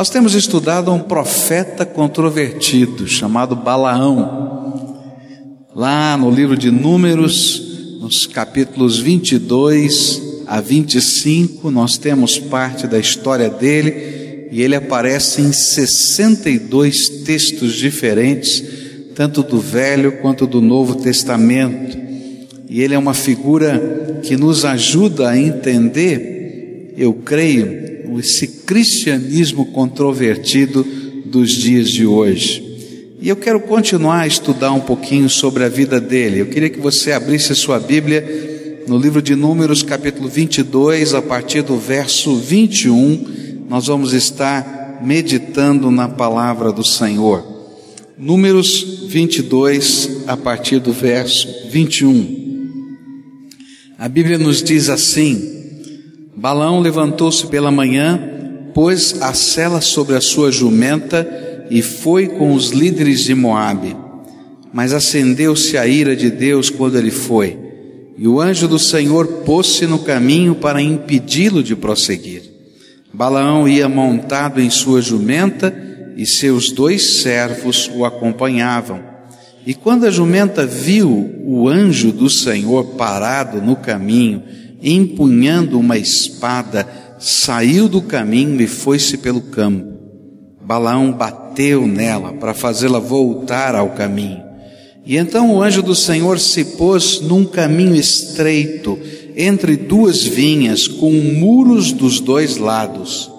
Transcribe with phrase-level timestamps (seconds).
[0.00, 5.04] Nós temos estudado um profeta controvertido chamado Balaão.
[5.76, 13.50] Lá no livro de Números, nos capítulos 22 a 25, nós temos parte da história
[13.50, 18.64] dele e ele aparece em 62 textos diferentes,
[19.14, 21.98] tanto do Velho quanto do Novo Testamento.
[22.70, 30.82] E ele é uma figura que nos ajuda a entender, eu creio, esse cristianismo controvertido
[31.26, 32.70] dos dias de hoje.
[33.20, 36.40] E eu quero continuar a estudar um pouquinho sobre a vida dele.
[36.40, 41.20] Eu queria que você abrisse a sua Bíblia no livro de Números, capítulo 22, a
[41.20, 43.66] partir do verso 21.
[43.68, 47.44] Nós vamos estar meditando na palavra do Senhor.
[48.18, 52.40] Números 22, a partir do verso 21.
[53.98, 55.59] A Bíblia nos diz assim:
[56.36, 58.18] Balão levantou-se pela manhã,
[58.72, 61.26] pôs a sela sobre a sua jumenta
[61.70, 63.96] e foi com os líderes de Moabe.
[64.72, 67.58] Mas acendeu-se a ira de Deus quando ele foi,
[68.16, 72.42] e o anjo do Senhor pôs-se no caminho para impedi-lo de prosseguir.
[73.12, 75.74] Balaão ia montado em sua jumenta
[76.16, 79.00] e seus dois servos o acompanhavam.
[79.66, 84.42] E quando a jumenta viu o anjo do Senhor parado no caminho
[84.82, 86.86] empunhando uma espada,
[87.18, 89.90] saiu do caminho e foi-se pelo campo.
[90.62, 94.42] Balaão bateu nela para fazê-la voltar ao caminho.
[95.04, 98.98] E então o anjo do Senhor se pôs num caminho estreito,
[99.36, 103.30] entre duas vinhas, com muros dos dois lados.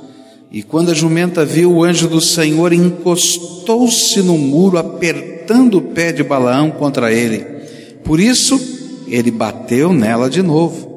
[0.52, 6.12] E quando a jumenta viu o anjo do Senhor, encostou-se no muro, apertando o pé
[6.12, 7.46] de Balaão contra ele.
[8.04, 8.60] Por isso,
[9.08, 10.91] ele bateu nela de novo.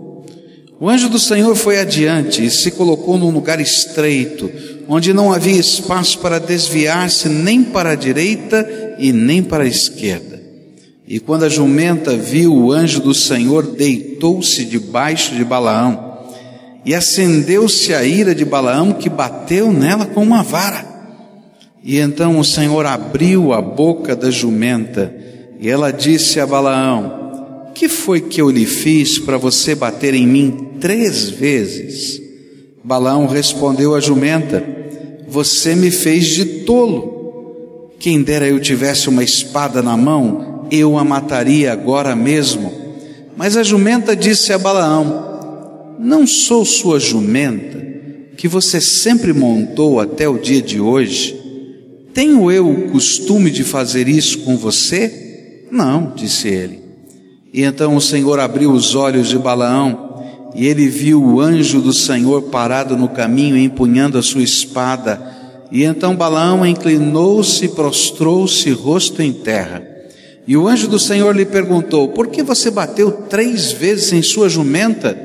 [0.85, 4.51] O anjo do Senhor foi adiante e se colocou num lugar estreito,
[4.87, 10.43] onde não havia espaço para desviar-se nem para a direita e nem para a esquerda.
[11.09, 16.19] E quando a jumenta viu o anjo do Senhor, deitou-se debaixo de Balaão,
[16.84, 20.84] e acendeu-se a ira de Balaão, que bateu nela com uma vara.
[21.83, 25.15] E então o Senhor abriu a boca da jumenta,
[25.59, 27.24] e ela disse a Balaão:
[27.75, 32.23] que foi que eu lhe fiz para você bater em mim três vezes?
[32.83, 34.65] Balaão respondeu à jumenta:
[35.27, 37.91] Você me fez de tolo.
[37.99, 42.73] Quem dera eu tivesse uma espada na mão, eu a mataria agora mesmo.
[43.37, 47.85] Mas a jumenta disse a Balaão: Não sou sua jumenta,
[48.37, 51.41] que você sempre montou até o dia de hoje.
[52.12, 55.67] Tenho eu o costume de fazer isso com você?
[55.73, 56.84] Não, disse ele.
[57.54, 61.92] E então o Senhor abriu os olhos de Balaão, e ele viu o anjo do
[61.92, 65.22] Senhor parado no caminho, empunhando a sua espada.
[65.70, 69.87] E então Balaão inclinou-se, prostrou-se, rosto em terra.
[70.48, 74.48] E o anjo do Senhor lhe perguntou: Por que você bateu três vezes em sua
[74.48, 75.16] jumenta?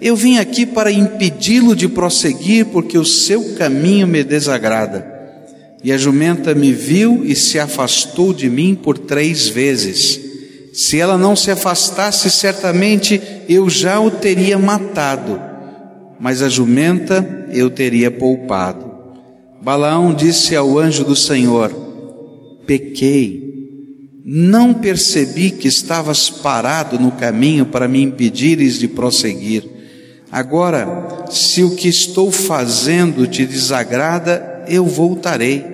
[0.00, 5.04] Eu vim aqui para impedi-lo de prosseguir, porque o seu caminho me desagrada.
[5.82, 10.21] E a jumenta me viu e se afastou de mim por três vezes.
[10.72, 15.38] Se ela não se afastasse, certamente eu já o teria matado,
[16.18, 18.90] mas a jumenta eu teria poupado.
[19.60, 21.70] Balaão disse ao anjo do Senhor:
[22.66, 23.52] Pequei,
[24.24, 29.68] não percebi que estavas parado no caminho para me impedires de prosseguir.
[30.30, 35.66] Agora, se o que estou fazendo te desagrada, eu voltarei.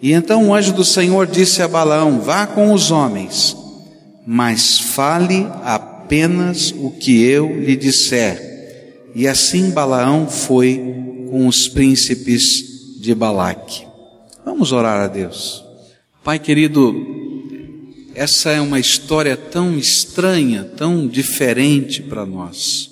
[0.00, 3.63] E então o anjo do Senhor disse a Balaão: Vá com os homens
[4.26, 9.10] mas fale apenas o que eu lhe disser.
[9.14, 10.80] E assim Balaão foi
[11.30, 13.86] com os príncipes de Balaque.
[14.44, 15.64] Vamos orar a Deus.
[16.22, 16.94] Pai querido,
[18.14, 22.90] essa é uma história tão estranha, tão diferente para nós,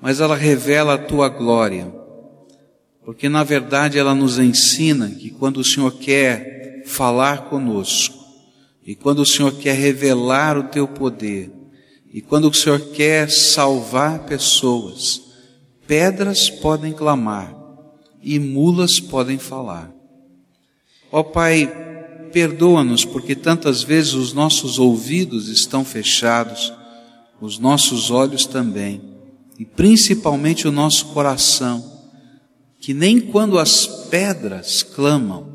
[0.00, 1.92] mas ela revela a tua glória,
[3.04, 8.21] porque na verdade ela nos ensina que quando o Senhor quer falar conosco,
[8.84, 11.52] e quando o Senhor quer revelar o teu poder,
[12.12, 15.22] e quando o Senhor quer salvar pessoas,
[15.86, 17.56] pedras podem clamar
[18.22, 19.90] e mulas podem falar.
[21.10, 21.66] Ó oh, Pai,
[22.32, 26.72] perdoa-nos porque tantas vezes os nossos ouvidos estão fechados,
[27.40, 29.00] os nossos olhos também,
[29.58, 32.00] e principalmente o nosso coração,
[32.80, 35.46] que nem quando as pedras clamam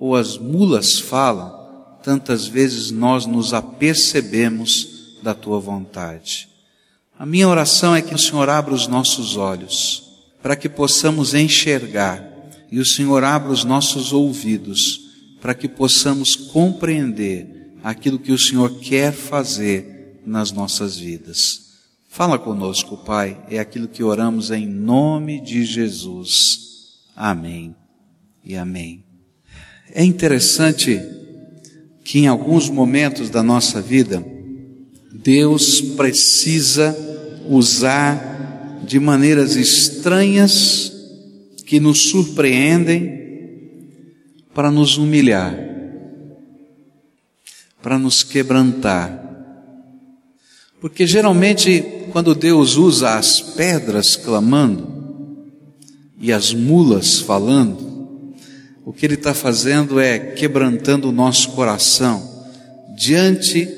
[0.00, 1.61] ou as mulas falam,
[2.02, 6.48] tantas vezes nós nos apercebemos da tua vontade.
[7.18, 10.02] A minha oração é que o Senhor abra os nossos olhos,
[10.42, 12.28] para que possamos enxergar
[12.70, 15.02] e o Senhor abra os nossos ouvidos
[15.42, 21.72] para que possamos compreender aquilo que o Senhor quer fazer nas nossas vidas.
[22.08, 27.00] Fala conosco, Pai, é aquilo que oramos em nome de Jesus.
[27.16, 27.74] Amém
[28.44, 29.04] e amém.
[29.92, 31.00] É interessante
[32.04, 34.24] que em alguns momentos da nossa vida,
[35.12, 36.96] Deus precisa
[37.48, 40.92] usar de maneiras estranhas
[41.66, 43.22] que nos surpreendem
[44.54, 45.56] para nos humilhar,
[47.80, 49.20] para nos quebrantar.
[50.80, 54.88] Porque geralmente, quando Deus usa as pedras clamando
[56.18, 57.91] e as mulas falando,
[58.84, 62.30] o que Ele está fazendo é quebrantando o nosso coração
[62.96, 63.68] diante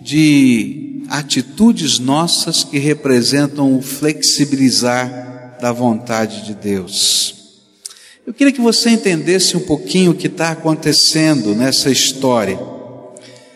[0.00, 7.34] de atitudes nossas que representam o flexibilizar da vontade de Deus.
[8.26, 12.58] Eu queria que você entendesse um pouquinho o que está acontecendo nessa história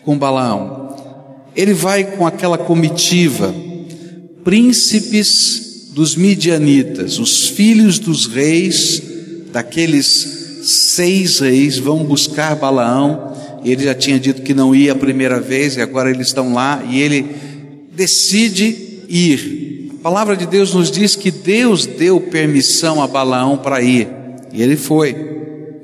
[0.03, 0.95] com Balaão.
[1.55, 3.55] Ele vai com aquela comitiva,
[4.43, 9.01] príncipes dos midianitas, os filhos dos reis,
[9.51, 13.33] daqueles seis reis vão buscar Balaão.
[13.63, 16.83] Ele já tinha dito que não ia a primeira vez e agora eles estão lá
[16.89, 17.35] e ele
[17.93, 19.91] decide ir.
[19.99, 24.07] A palavra de Deus nos diz que Deus deu permissão a Balaão para ir
[24.51, 25.15] e ele foi.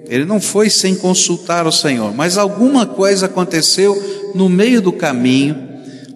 [0.08, 5.56] Ele não foi sem consultar o Senhor, mas alguma coisa aconteceu no meio do caminho.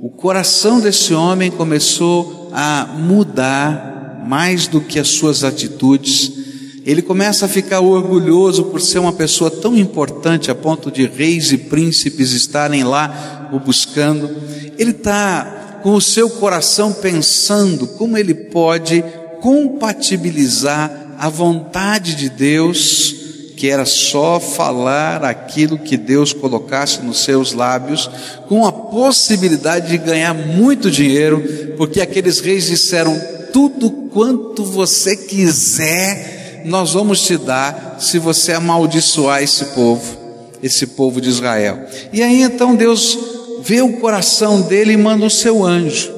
[0.02, 6.45] O coração desse homem começou a mudar mais do que as suas atitudes
[6.86, 11.52] ele começa a ficar orgulhoso por ser uma pessoa tão importante a ponto de reis
[11.52, 14.30] e príncipes estarem lá o buscando.
[14.78, 19.04] Ele está com o seu coração pensando como ele pode
[19.42, 23.16] compatibilizar a vontade de Deus,
[23.58, 28.10] que era só falar aquilo que Deus colocasse nos seus lábios,
[28.48, 33.20] com a possibilidade de ganhar muito dinheiro, porque aqueles reis disseram:
[33.52, 36.35] tudo quanto você quiser
[36.66, 40.18] nós vamos te dar se você amaldiçoar esse povo,
[40.62, 41.86] esse povo de Israel.
[42.12, 43.18] E aí então Deus
[43.62, 46.14] vê o coração dele e manda o seu anjo.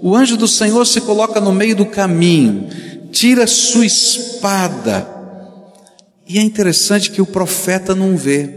[0.00, 2.68] O anjo do Senhor se coloca no meio do caminho,
[3.10, 5.08] tira sua espada.
[6.28, 8.56] E é interessante que o profeta não vê.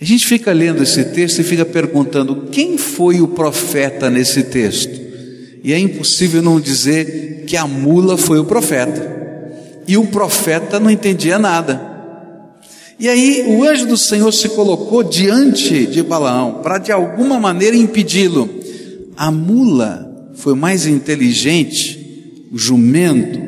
[0.00, 4.98] A gente fica lendo esse texto e fica perguntando: quem foi o profeta nesse texto?
[5.62, 9.19] E é impossível não dizer que a mula foi o profeta
[9.86, 11.88] e o profeta não entendia nada.
[12.98, 17.74] E aí o anjo do Senhor se colocou diante de Balaão para de alguma maneira
[17.74, 18.48] impedi-lo.
[19.16, 23.38] A mula foi mais inteligente, o jumento,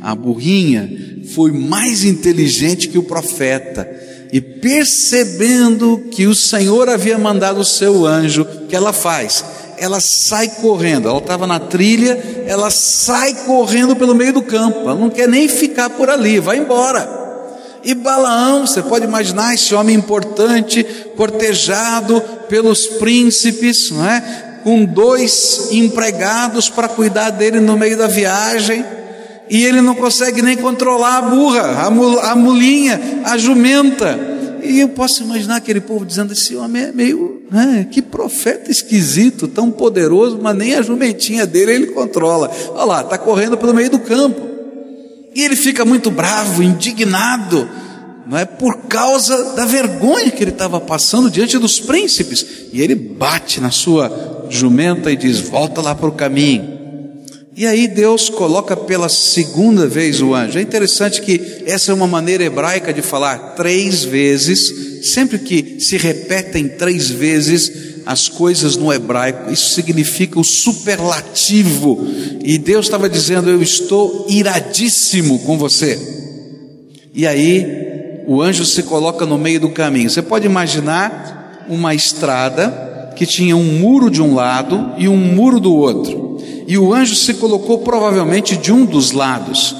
[0.00, 0.88] a burrinha,
[1.34, 3.88] foi mais inteligente que o profeta.
[4.32, 9.44] E percebendo que o Senhor havia mandado o seu anjo, que ela faz?
[9.80, 11.08] Ela sai correndo.
[11.08, 14.80] Ela estava na trilha, ela sai correndo pelo meio do campo.
[14.80, 17.18] Ela não quer nem ficar por ali, vai embora.
[17.82, 20.84] E Balaão, você pode imaginar esse homem importante,
[21.16, 24.46] cortejado pelos príncipes, não é?
[24.62, 28.84] com dois empregados para cuidar dele no meio da viagem,
[29.48, 31.86] e ele não consegue nem controlar a burra,
[32.22, 34.39] a, mulinha, a jumenta.
[34.62, 39.48] E eu posso imaginar aquele povo dizendo: esse homem é meio, né, que profeta esquisito,
[39.48, 42.50] tão poderoso, mas nem a jumentinha dele ele controla.
[42.70, 44.48] Olha lá, está correndo pelo meio do campo.
[45.34, 47.68] E ele fica muito bravo, indignado,
[48.26, 52.46] não é por causa da vergonha que ele estava passando diante dos príncipes.
[52.72, 56.79] E ele bate na sua jumenta e diz: volta lá para o caminho.
[57.60, 60.58] E aí Deus coloca pela segunda vez o anjo.
[60.58, 65.98] É interessante que essa é uma maneira hebraica de falar três vezes, sempre que se
[65.98, 72.02] repetem três vezes as coisas no hebraico, isso significa o superlativo.
[72.42, 75.98] E Deus estava dizendo: Eu estou iradíssimo com você.
[77.14, 80.08] E aí o anjo se coloca no meio do caminho.
[80.08, 85.60] Você pode imaginar uma estrada que tinha um muro de um lado e um muro
[85.60, 86.29] do outro
[86.70, 89.74] e o anjo se colocou provavelmente de um dos lados.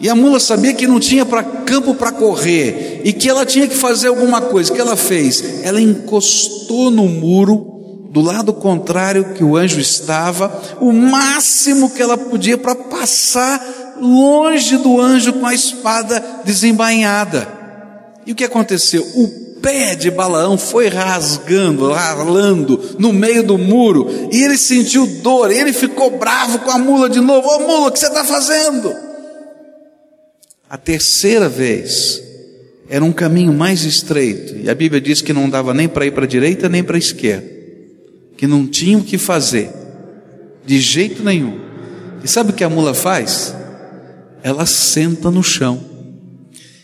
[0.00, 3.68] E a mula sabia que não tinha para campo para correr e que ela tinha
[3.68, 4.72] que fazer alguma coisa.
[4.72, 5.62] O que ela fez?
[5.62, 12.18] Ela encostou no muro do lado contrário que o anjo estava, o máximo que ela
[12.18, 17.46] podia para passar longe do anjo com a espada desembainhada.
[18.26, 19.06] E o que aconteceu?
[19.14, 25.50] O pé de Balaão foi rasgando, ralando no meio do muro, e ele sentiu dor,
[25.50, 28.92] ele ficou bravo com a mula de novo: Ô mula, o que você está fazendo?
[30.68, 32.20] A terceira vez
[32.88, 36.10] era um caminho mais estreito, e a Bíblia diz que não dava nem para ir
[36.10, 37.48] para a direita nem para a esquerda,
[38.36, 39.70] que não tinha o que fazer,
[40.66, 41.60] de jeito nenhum.
[42.24, 43.54] E sabe o que a mula faz?
[44.42, 45.91] Ela senta no chão.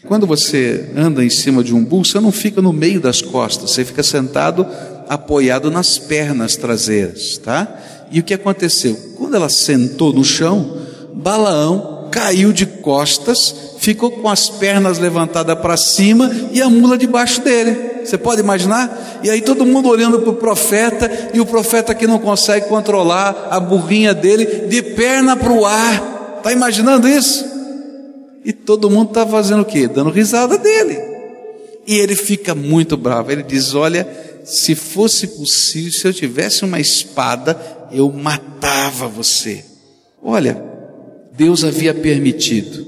[0.07, 3.71] Quando você anda em cima de um burro, você não fica no meio das costas,
[3.73, 4.67] você fica sentado
[5.09, 7.67] apoiado nas pernas traseiras, tá?
[8.11, 8.97] E o que aconteceu?
[9.17, 10.76] Quando ela sentou no chão,
[11.14, 17.40] Balaão caiu de costas, ficou com as pernas levantadas para cima e a mula debaixo
[17.40, 17.99] dele.
[18.05, 19.21] Você pode imaginar?
[19.23, 23.49] E aí todo mundo olhando para o profeta e o profeta que não consegue controlar
[23.50, 26.37] a burrinha dele de perna para o ar.
[26.38, 27.48] Está imaginando isso?
[28.49, 29.87] E todo mundo está fazendo o quê?
[29.87, 30.97] Dando risada dele.
[31.87, 33.31] E ele fica muito bravo.
[33.31, 34.09] Ele diz: Olha,
[34.43, 37.61] se fosse possível, se eu tivesse uma espada,
[37.93, 39.62] eu matava você.
[40.23, 40.64] Olha,
[41.37, 42.87] Deus havia permitido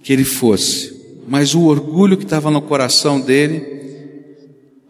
[0.00, 0.94] que ele fosse,
[1.26, 3.64] mas o orgulho que estava no coração dele,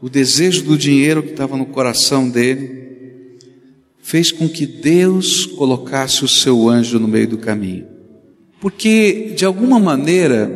[0.02, 3.38] o desejo do dinheiro que estava no coração dele,
[4.02, 7.95] fez com que Deus colocasse o seu anjo no meio do caminho.
[8.60, 10.50] Porque, de alguma maneira,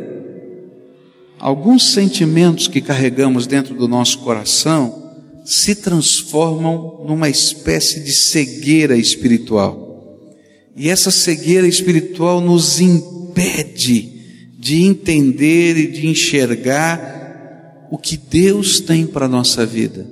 [1.39, 5.01] alguns sentimentos que carregamos dentro do nosso coração
[5.45, 10.19] se transformam numa espécie de cegueira espiritual.
[10.75, 14.11] E essa cegueira espiritual nos impede
[14.57, 20.07] de entender e de enxergar o que Deus tem para a nossa vida.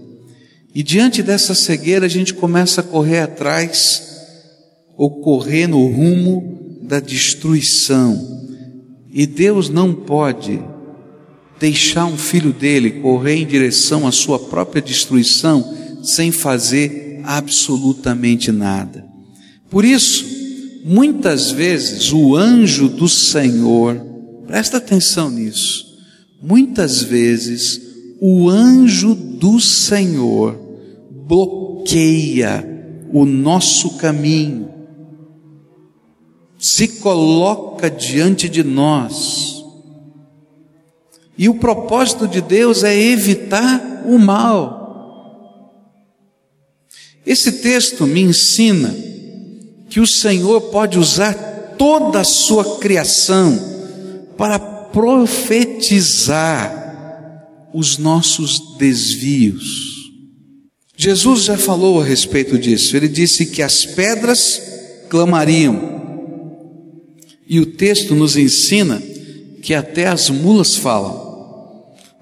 [0.73, 4.07] E diante dessa cegueira a gente começa a correr atrás,
[4.97, 6.58] ou correr no rumo
[6.89, 8.47] da destruição.
[9.13, 10.59] E Deus não pode
[11.59, 19.05] deixar um filho dele correr em direção à sua própria destruição sem fazer absolutamente nada.
[19.69, 20.25] Por isso,
[20.83, 23.95] muitas vezes o anjo do Senhor,
[24.47, 25.85] presta atenção nisso,
[26.41, 27.79] muitas vezes
[28.19, 30.59] o anjo do Senhor
[31.27, 32.67] bloqueia
[33.11, 34.78] o nosso caminho,
[36.59, 39.63] se coloca diante de nós,
[41.37, 44.77] e o propósito de Deus é evitar o mal.
[47.25, 48.93] Esse texto me ensina
[49.89, 51.33] que o Senhor pode usar
[51.77, 53.57] toda a sua criação
[54.37, 56.79] para profetizar
[57.73, 59.95] os nossos desvios.
[60.97, 62.97] Jesus já falou a respeito disso.
[62.97, 64.61] Ele disse que as pedras
[65.09, 65.98] clamariam.
[67.49, 69.01] E o texto nos ensina
[69.63, 71.27] que até as mulas falam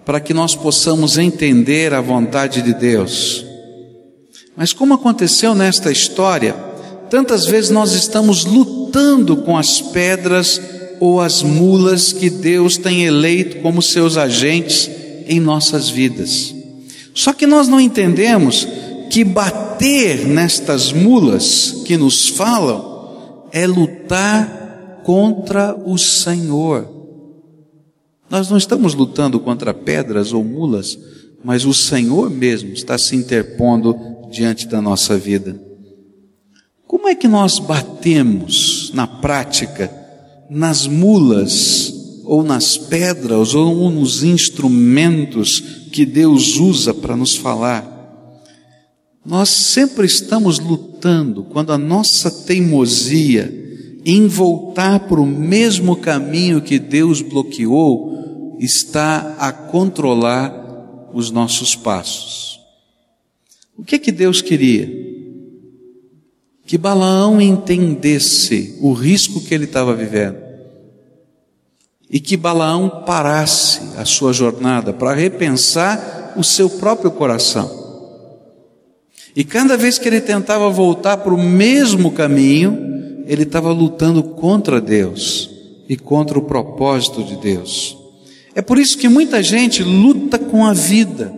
[0.05, 3.45] para que nós possamos entender a vontade de Deus.
[4.55, 6.53] Mas como aconteceu nesta história,
[7.09, 10.61] tantas vezes nós estamos lutando com as pedras
[11.01, 14.89] ou as mulas que Deus tem eleito como seus agentes
[15.27, 16.55] em nossas vidas.
[17.13, 18.65] Só que nós não entendemos
[19.09, 24.66] que bater nestas mulas que nos falam é lutar
[25.07, 26.85] contra o Senhor.
[28.29, 30.99] Nós não estamos lutando contra pedras ou mulas,
[31.41, 33.95] mas o Senhor mesmo está se interpondo
[34.29, 35.57] diante da nossa vida.
[36.85, 39.89] Como é que nós batemos na prática
[40.49, 41.93] nas mulas
[42.25, 48.33] ou nas pedras ou nos instrumentos que Deus usa para nos falar?
[49.25, 53.66] Nós sempre estamos lutando quando a nossa teimosia
[54.09, 62.57] em voltar para o mesmo caminho que Deus bloqueou, está a controlar os nossos passos.
[63.77, 64.89] O que é que Deus queria?
[66.65, 70.37] Que Balaão entendesse o risco que ele estava vivendo
[72.09, 77.85] e que Balaão parasse a sua jornada para repensar o seu próprio coração.
[79.35, 82.96] E cada vez que ele tentava voltar para o mesmo caminho,
[83.27, 85.49] ele estava lutando contra Deus
[85.87, 87.97] e contra o propósito de Deus.
[88.55, 91.33] É por isso que muita gente luta com a vida,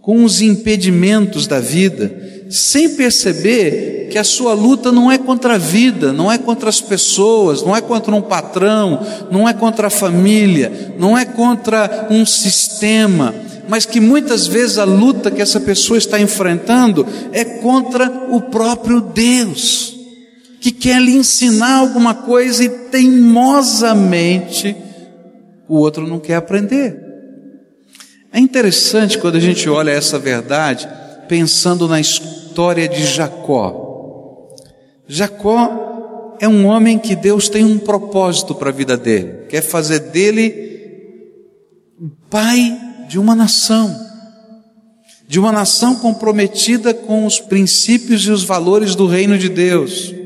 [0.00, 5.58] com os impedimentos da vida, sem perceber que a sua luta não é contra a
[5.58, 9.90] vida, não é contra as pessoas, não é contra um patrão, não é contra a
[9.90, 13.34] família, não é contra um sistema,
[13.68, 19.00] mas que muitas vezes a luta que essa pessoa está enfrentando é contra o próprio
[19.00, 19.94] Deus,
[20.64, 24.74] que quer lhe ensinar alguma coisa e teimosamente
[25.68, 26.98] o outro não quer aprender.
[28.32, 30.88] É interessante quando a gente olha essa verdade
[31.28, 34.54] pensando na história de Jacó.
[35.06, 39.98] Jacó é um homem que Deus tem um propósito para a vida dele, quer fazer
[39.98, 41.28] dele
[42.00, 42.74] o pai
[43.06, 43.94] de uma nação,
[45.28, 50.23] de uma nação comprometida com os princípios e os valores do reino de Deus.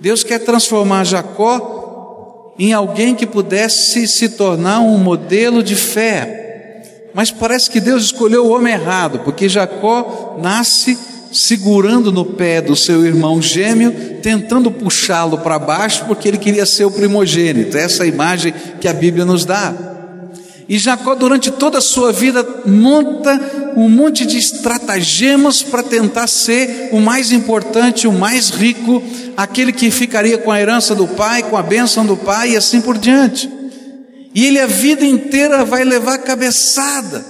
[0.00, 7.10] Deus quer transformar Jacó em alguém que pudesse se tornar um modelo de fé.
[7.14, 10.98] Mas parece que Deus escolheu o homem errado, porque Jacó nasce
[11.32, 16.84] segurando no pé do seu irmão gêmeo, tentando puxá-lo para baixo, porque ele queria ser
[16.84, 17.76] o primogênito.
[17.76, 19.97] Essa é a imagem que a Bíblia nos dá.
[20.68, 26.90] E Jacó, durante toda a sua vida, monta um monte de estratagemas para tentar ser
[26.92, 29.02] o mais importante, o mais rico,
[29.34, 32.82] aquele que ficaria com a herança do pai, com a bênção do pai e assim
[32.82, 33.48] por diante.
[34.34, 37.24] E ele a vida inteira vai levar cabeçada.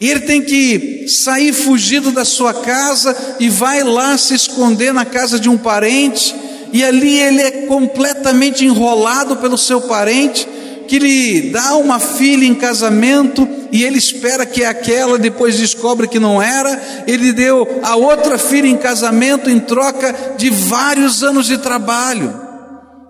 [0.00, 5.04] E ele tem que sair fugido da sua casa e vai lá se esconder na
[5.04, 6.32] casa de um parente.
[6.72, 10.46] E ali ele é completamente enrolado pelo seu parente
[10.90, 16.08] que lhe dá uma filha em casamento e ele espera que é aquela, depois descobre
[16.08, 21.46] que não era, ele deu a outra filha em casamento em troca de vários anos
[21.46, 22.34] de trabalho,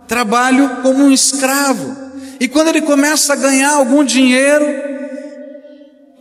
[0.06, 1.96] trabalho como um escravo.
[2.38, 4.66] E quando ele começa a ganhar algum dinheiro,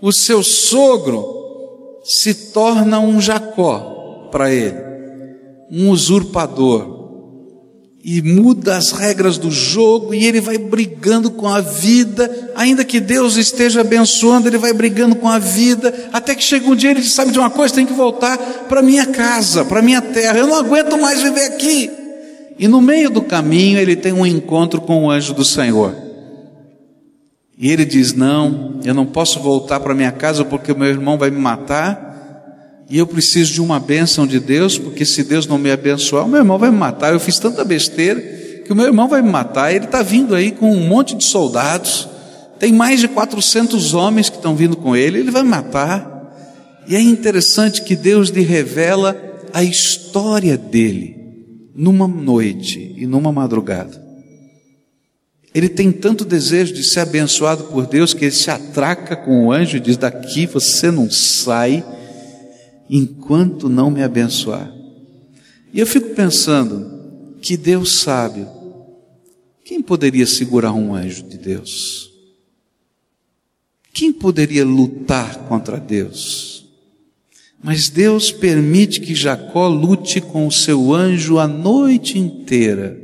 [0.02, 1.26] o seu sogro
[2.06, 4.78] se torna um Jacó para ele,
[5.70, 6.99] um usurpador
[8.04, 13.00] e muda as regras do jogo e ele vai brigando com a vida, ainda que
[13.00, 17.04] Deus esteja abençoando, ele vai brigando com a vida, até que chega um dia ele
[17.04, 18.38] Sabe de uma coisa, tem que voltar
[18.70, 21.92] para minha casa, para minha terra, eu não aguento mais viver aqui.
[22.58, 25.96] E no meio do caminho ele tem um encontro com o anjo do Senhor.
[27.58, 31.18] E ele diz: Não, eu não posso voltar para minha casa porque o meu irmão
[31.18, 32.09] vai me matar.
[32.90, 36.28] E eu preciso de uma bênção de Deus, porque se Deus não me abençoar, o
[36.28, 37.14] meu irmão vai me matar.
[37.14, 38.20] Eu fiz tanta besteira
[38.66, 39.72] que o meu irmão vai me matar.
[39.74, 42.10] Ele está vindo aí com um monte de soldados,
[42.58, 46.18] tem mais de 400 homens que estão vindo com ele, ele vai me matar.
[46.88, 49.16] E é interessante que Deus lhe revela
[49.54, 51.16] a história dele
[51.76, 54.04] numa noite e numa madrugada.
[55.54, 59.52] Ele tem tanto desejo de ser abençoado por Deus que ele se atraca com o
[59.52, 61.84] anjo e diz: Daqui você não sai
[62.90, 64.74] enquanto não me abençoar.
[65.72, 68.46] E eu fico pensando que Deus sabe.
[69.64, 72.10] Quem poderia segurar um anjo de Deus?
[73.94, 76.68] Quem poderia lutar contra Deus?
[77.62, 83.00] Mas Deus permite que Jacó lute com o seu anjo a noite inteira.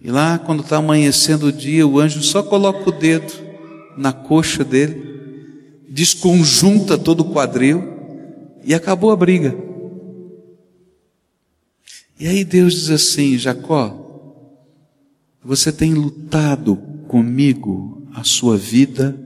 [0.00, 3.32] E lá, quando está amanhecendo o dia, o anjo só coloca o dedo
[3.96, 5.02] na coxa dele,
[5.88, 7.97] desconjunta todo o quadril
[8.64, 9.56] e acabou a briga.
[12.18, 14.04] E aí Deus diz assim: Jacó,
[15.42, 19.18] você tem lutado comigo a sua vida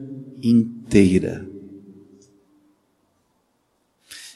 [0.43, 1.47] inteira.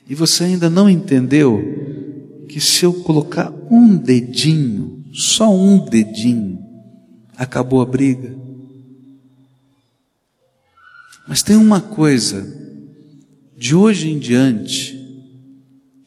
[0.09, 1.61] E você ainda não entendeu
[2.49, 6.65] que se eu colocar um dedinho, só um dedinho,
[7.37, 8.35] acabou a briga.
[11.27, 12.47] Mas tem uma coisa
[13.57, 14.95] de hoje em diante,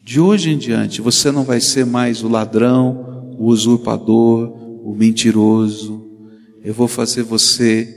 [0.04, 4.52] de hoje em diante, você não vai ser mais o ladrão, o usurpador,
[4.84, 6.06] o mentiroso.
[6.62, 7.88] Eu vou fazer você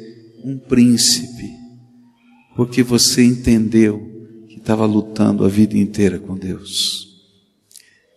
[0.43, 1.51] um príncipe,
[2.55, 4.01] porque você entendeu
[4.49, 7.07] que estava lutando a vida inteira com Deus.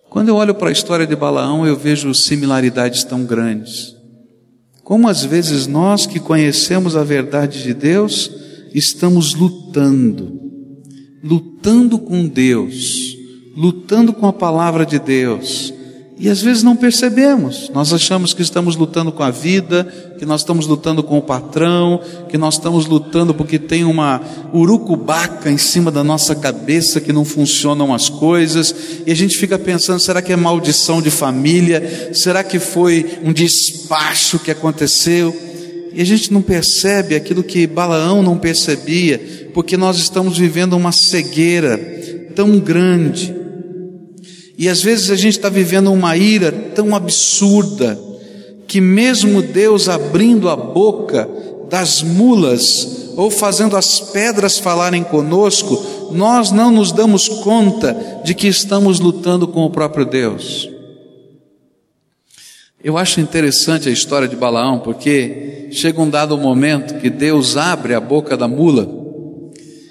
[0.08, 3.94] Quando eu olho para a história de Balaão, eu vejo similaridades tão grandes.
[4.82, 8.30] Como às vezes nós que conhecemos a verdade de Deus,
[8.72, 10.35] estamos lutando
[11.22, 13.16] lutando com Deus,
[13.56, 15.72] lutando com a palavra de Deus.
[16.18, 19.84] E às vezes não percebemos, nós achamos que estamos lutando com a vida,
[20.18, 24.22] que nós estamos lutando com o patrão, que nós estamos lutando porque tem uma
[24.54, 28.74] urucubaca em cima da nossa cabeça que não funcionam as coisas,
[29.06, 32.14] e a gente fica pensando: será que é maldição de família?
[32.14, 35.36] Será que foi um despacho que aconteceu?
[35.92, 40.92] E a gente não percebe aquilo que Balaão não percebia, porque nós estamos vivendo uma
[40.92, 41.78] cegueira
[42.34, 43.34] tão grande.
[44.58, 47.98] E às vezes a gente está vivendo uma ira tão absurda,
[48.68, 51.26] que mesmo Deus abrindo a boca
[51.70, 58.48] das mulas, ou fazendo as pedras falarem conosco, nós não nos damos conta de que
[58.48, 60.68] estamos lutando com o próprio Deus.
[62.84, 67.94] Eu acho interessante a história de Balaão, porque chega um dado momento que Deus abre
[67.94, 69.05] a boca da mula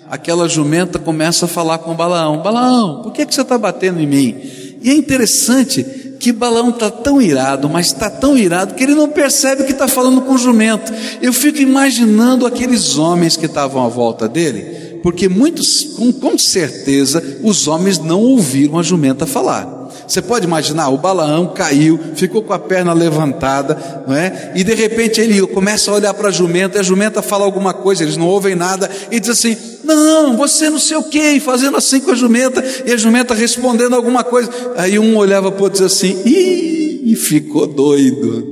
[0.09, 4.07] aquela jumenta começa a falar com Balaão: Balaão, por que, que você está batendo em
[4.07, 4.35] mim?
[4.81, 5.83] E é interessante
[6.19, 9.87] que Balaão está tão irado, mas está tão irado que ele não percebe que está
[9.87, 10.91] falando com o jumento.
[11.21, 17.21] Eu fico imaginando aqueles homens que estavam à volta dele, porque muitos, com, com certeza,
[17.43, 19.75] os homens não ouviram a jumenta falar.
[20.07, 24.51] Você pode imaginar, o Balaão caiu, ficou com a perna levantada, não é?
[24.55, 27.73] E de repente ele começa a olhar para a jumenta, e a jumenta fala alguma
[27.73, 31.39] coisa, eles não ouvem nada, e diz assim: Não, você não sei o que, e
[31.39, 34.49] fazendo assim com a jumenta, e a jumenta respondendo alguma coisa.
[34.77, 38.45] Aí um olhava para o outro e assim: Ih, e ficou doido,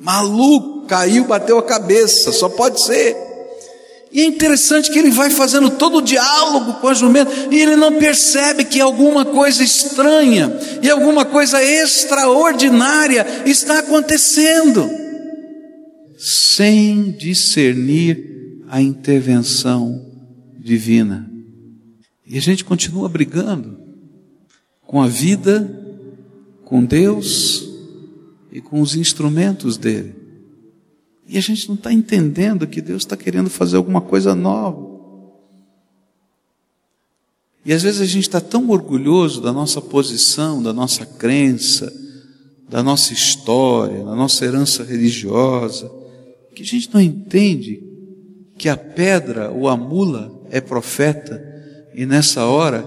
[0.00, 3.16] maluco, caiu, bateu a cabeça, só pode ser.
[4.12, 7.76] E é interessante que ele vai fazendo todo o diálogo com a jumenta e ele
[7.76, 14.90] não percebe que alguma coisa estranha e alguma coisa extraordinária está acontecendo,
[16.18, 18.18] sem discernir
[18.68, 20.09] a intervenção
[20.60, 21.30] divina.
[22.26, 23.78] E a gente continua brigando
[24.86, 25.68] com a vida,
[26.64, 27.68] com Deus
[28.52, 30.14] e com os instrumentos dele.
[31.26, 34.90] E a gente não está entendendo que Deus está querendo fazer alguma coisa nova.
[37.64, 41.92] E às vezes a gente está tão orgulhoso da nossa posição, da nossa crença,
[42.68, 45.90] da nossa história, da nossa herança religiosa,
[46.54, 47.82] que a gente não entende
[48.56, 51.42] que a pedra ou a mula é profeta,
[51.94, 52.84] e nessa hora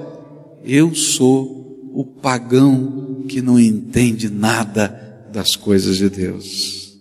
[0.63, 6.93] eu sou o pagão que não entende nada das coisas de Deus.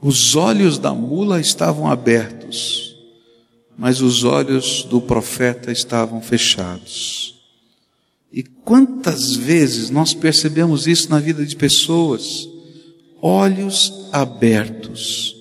[0.00, 2.94] Os olhos da mula estavam abertos,
[3.76, 7.42] mas os olhos do profeta estavam fechados.
[8.32, 12.48] E quantas vezes nós percebemos isso na vida de pessoas?
[13.22, 15.33] Olhos abertos,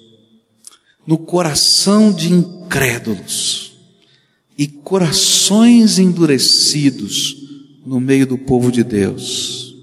[1.05, 3.73] no coração de incrédulos
[4.57, 7.35] e corações endurecidos
[7.85, 9.75] no meio do povo de Deus.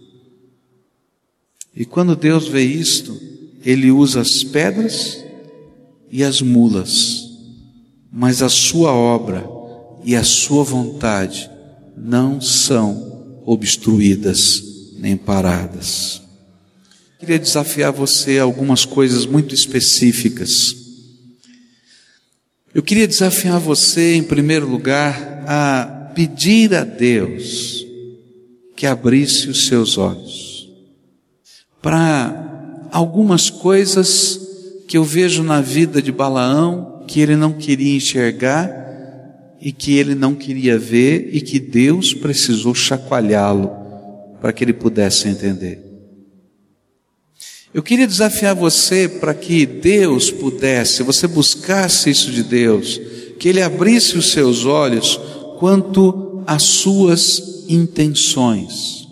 [1.75, 3.19] E quando Deus vê isto,
[3.65, 5.23] ele usa as pedras
[6.11, 7.29] e as mulas,
[8.11, 9.49] mas a sua obra
[10.05, 11.51] e a sua vontade
[11.97, 14.63] não são obstruídas
[14.99, 16.23] nem paradas.
[17.19, 20.80] Queria desafiar você a algumas coisas muito específicas.
[22.73, 27.85] Eu queria desafiar você, em primeiro lugar, a pedir a Deus
[28.77, 30.71] que abrisse os seus olhos
[31.83, 34.39] para algumas coisas
[34.87, 40.15] que eu vejo na vida de Balaão que ele não queria enxergar e que ele
[40.15, 43.71] não queria ver e que Deus precisou chacoalhá-lo
[44.41, 45.90] para que ele pudesse entender.
[47.73, 53.01] Eu queria desafiar você para que Deus pudesse, você buscasse isso de Deus,
[53.39, 55.21] que Ele abrisse os seus olhos
[55.59, 59.07] quanto às suas intenções.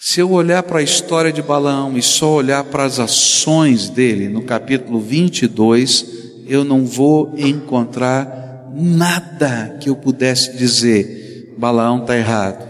[0.00, 4.28] Se eu olhar para a história de Balaão e só olhar para as ações dele,
[4.28, 6.06] no capítulo 22,
[6.46, 12.69] eu não vou encontrar nada que eu pudesse dizer, Balaão está errado.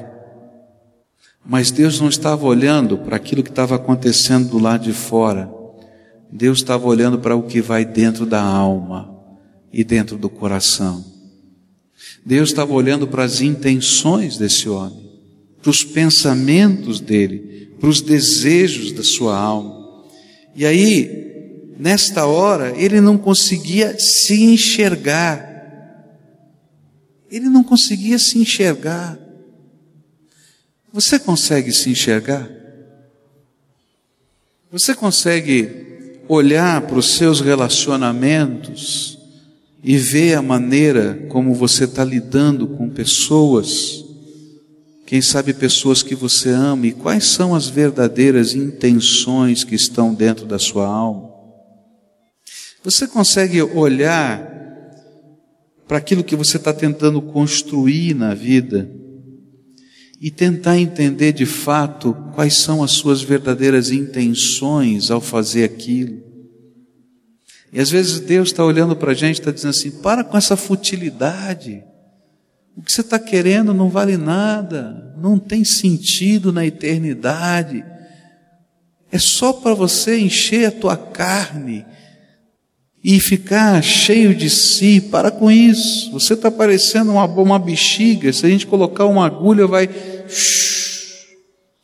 [1.45, 5.51] Mas Deus não estava olhando para aquilo que estava acontecendo do lado de fora.
[6.31, 9.15] Deus estava olhando para o que vai dentro da alma
[9.73, 11.05] e dentro do coração.
[12.25, 15.11] Deus estava olhando para as intenções desse homem
[15.63, 20.05] para os pensamentos dele, para os desejos da sua alma.
[20.55, 25.49] E aí, nesta hora, ele não conseguia se enxergar.
[27.31, 29.19] Ele não conseguia se enxergar.
[30.93, 32.51] Você consegue se enxergar?
[34.73, 39.19] Você consegue olhar para os seus relacionamentos
[39.83, 44.05] e ver a maneira como você está lidando com pessoas?
[45.07, 50.45] Quem sabe pessoas que você ama e quais são as verdadeiras intenções que estão dentro
[50.45, 51.31] da sua alma?
[52.83, 54.49] Você consegue olhar
[55.87, 59.00] para aquilo que você está tentando construir na vida
[60.21, 66.21] e tentar entender de fato quais são as suas verdadeiras intenções ao fazer aquilo?
[67.73, 70.37] E às vezes Deus está olhando para a gente e está dizendo assim: para com
[70.37, 71.83] essa futilidade.
[72.77, 77.85] O que você está querendo não vale nada, não tem sentido na eternidade.
[79.11, 81.85] É só para você encher a tua carne
[83.03, 85.01] e ficar cheio de si.
[85.01, 86.11] Para com isso.
[86.13, 88.33] Você está parecendo uma, uma bexiga.
[88.33, 89.89] Se a gente colocar uma agulha, vai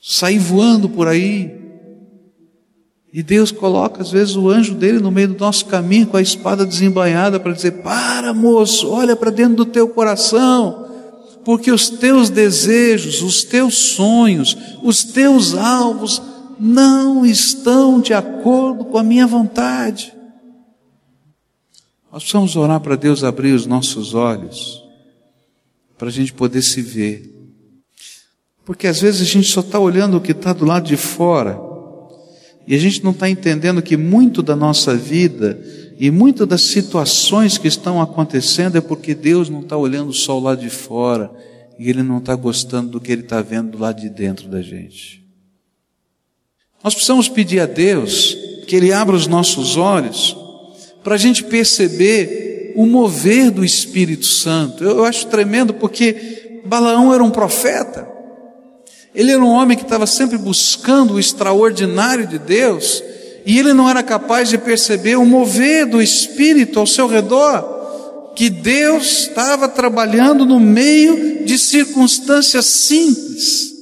[0.00, 1.54] sair voando por aí.
[3.12, 6.22] E Deus coloca, às vezes, o anjo dele no meio do nosso caminho com a
[6.22, 10.84] espada desembainhada para dizer: Para, moço, olha para dentro do teu coração.
[11.44, 16.20] porque os teus desejos, os teus sonhos, os teus alvos
[16.58, 20.15] não estão de acordo com a minha vontade.
[22.12, 24.82] Nós precisamos orar para Deus abrir os nossos olhos,
[25.98, 27.32] para a gente poder se ver.
[28.64, 31.60] Porque às vezes a gente só está olhando o que está do lado de fora,
[32.66, 35.62] e a gente não está entendendo que muito da nossa vida
[35.98, 40.42] e muitas das situações que estão acontecendo é porque Deus não está olhando só o
[40.42, 41.30] lado de fora
[41.78, 44.60] e Ele não está gostando do que Ele está vendo do lado de dentro da
[44.60, 45.24] gente.
[46.82, 50.36] Nós precisamos pedir a Deus que Ele abra os nossos olhos
[51.06, 54.82] para a gente perceber o mover do Espírito Santo.
[54.82, 58.08] Eu, eu acho tremendo porque Balaão era um profeta.
[59.14, 63.04] Ele era um homem que estava sempre buscando o extraordinário de Deus
[63.46, 68.50] e ele não era capaz de perceber o mover do Espírito ao seu redor, que
[68.50, 73.72] Deus estava trabalhando no meio de circunstâncias simples.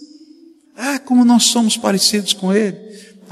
[0.76, 2.83] Ah, como nós somos parecidos com Ele.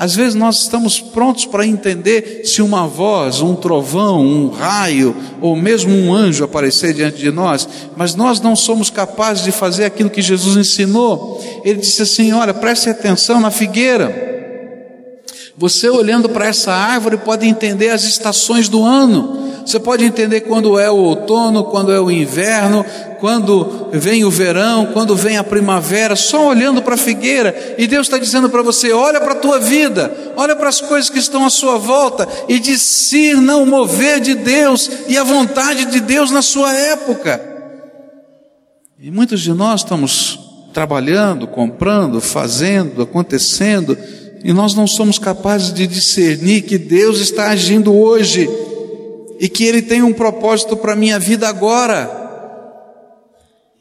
[0.03, 5.55] Às vezes nós estamos prontos para entender se uma voz, um trovão, um raio, ou
[5.55, 10.11] mesmo um anjo aparecer diante de nós, mas nós não somos capazes de fazer aquilo
[10.11, 11.41] que Jesus ensinou.
[11.65, 14.33] Ele disse assim: Olha, preste atenção na figueira.
[15.57, 19.52] Você olhando para essa árvore pode entender as estações do ano.
[19.65, 22.85] Você pode entender quando é o outono, quando é o inverno,
[23.21, 27.77] quando vem o verão, quando vem a primavera, só olhando para a figueira.
[27.79, 31.09] E Deus está dizendo para você: olha para a tua vida, olha para as coisas
[31.09, 36.01] que estão à sua volta e discirna o mover de Deus e a vontade de
[36.01, 37.41] Deus na sua época.
[38.99, 40.39] E muitos de nós estamos
[40.73, 43.97] trabalhando, comprando, fazendo, acontecendo,
[44.43, 48.49] e nós não somos capazes de discernir que Deus está agindo hoje
[49.43, 52.09] e que Ele tem um propósito para a minha vida agora.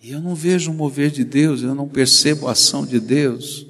[0.02, 3.68] E eu não vejo o mover de Deus, eu não percebo a ação de Deus.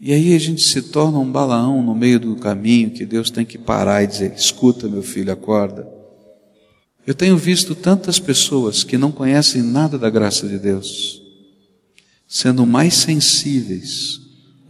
[0.00, 3.44] E aí a gente se torna um balaão no meio do caminho que Deus tem
[3.44, 5.86] que parar e dizer: escuta, meu filho, acorda.
[7.06, 11.20] Eu tenho visto tantas pessoas que não conhecem nada da graça de Deus,
[12.26, 14.18] sendo mais sensíveis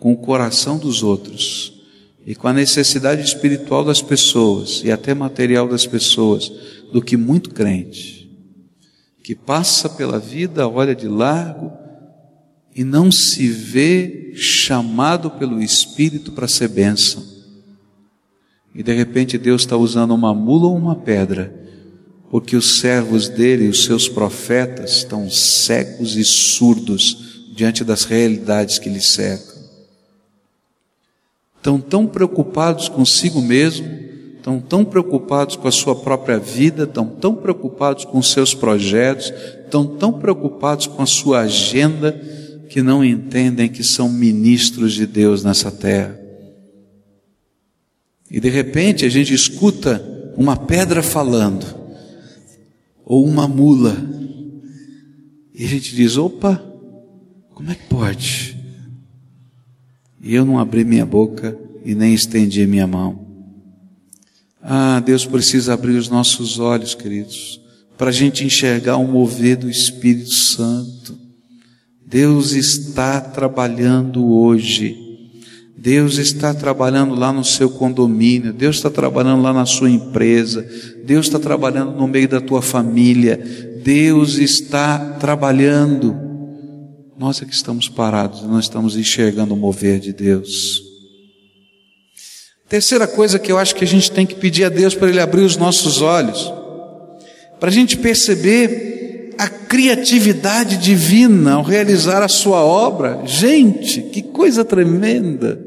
[0.01, 1.76] com o coração dos outros
[2.27, 6.53] e com a necessidade espiritual das pessoas e até material das pessoas
[6.93, 8.29] do que muito crente,
[9.23, 11.71] que passa pela vida, olha de largo
[12.75, 17.25] e não se vê chamado pelo Espírito para ser bênção.
[18.75, 21.55] E de repente Deus está usando uma mula ou uma pedra,
[22.29, 28.91] porque os servos dele, os seus profetas, estão cegos e surdos diante das realidades que
[28.91, 29.56] lhe cercam
[31.67, 33.89] estão tão preocupados consigo mesmo,
[34.37, 39.33] estão tão preocupados com a sua própria vida, estão tão preocupados com seus projetos,
[39.65, 42.13] estão tão preocupados com a sua agenda,
[42.71, 46.17] que não entendem que são ministros de Deus nessa terra.
[48.31, 51.67] E de repente a gente escuta uma pedra falando,
[53.05, 53.97] ou uma mula,
[55.53, 56.63] e a gente diz: opa,
[57.55, 58.56] como é que pode?
[60.27, 63.25] E eu não abri minha boca e nem estendi minha mão.
[64.61, 67.61] Ah, Deus precisa abrir os nossos olhos, queridos,
[67.97, 71.17] para a gente enxergar o mover do Espírito Santo.
[72.05, 74.97] Deus está trabalhando hoje.
[75.79, 80.67] Deus está trabalhando lá no seu condomínio, Deus está trabalhando lá na sua empresa,
[81.05, 83.37] Deus está trabalhando no meio da tua família,
[83.85, 86.26] Deus está trabalhando.
[87.19, 90.83] Nós é que estamos parados, não estamos enxergando o mover de Deus.
[92.69, 95.21] Terceira coisa que eu acho que a gente tem que pedir a Deus para Ele
[95.21, 96.53] abrir os nossos olhos,
[97.59, 103.23] para a gente perceber a criatividade divina ao realizar a Sua obra.
[103.25, 105.65] Gente, que coisa tremenda!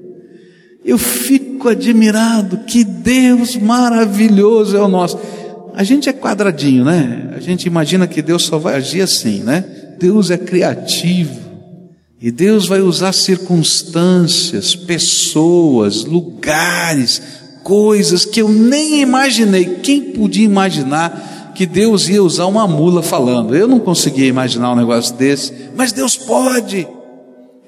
[0.85, 5.19] Eu fico admirado, que Deus maravilhoso é o nosso.
[5.73, 7.33] A gente é quadradinho, né?
[7.35, 9.78] A gente imagina que Deus só vai agir assim, né?
[9.99, 11.49] Deus é criativo.
[12.21, 17.21] E Deus vai usar circunstâncias, pessoas, lugares,
[17.63, 19.79] coisas que eu nem imaginei.
[19.81, 23.55] Quem podia imaginar que Deus ia usar uma mula falando?
[23.55, 26.87] Eu não conseguia imaginar um negócio desse, mas Deus pode.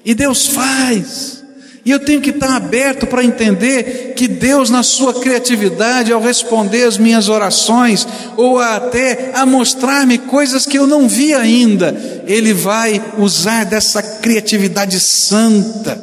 [0.04, 1.41] E Deus faz.
[1.84, 6.84] E eu tenho que estar aberto para entender que Deus, na sua criatividade, ao responder
[6.84, 13.02] as minhas orações, ou até a mostrar-me coisas que eu não vi ainda, Ele vai
[13.18, 16.00] usar dessa criatividade santa.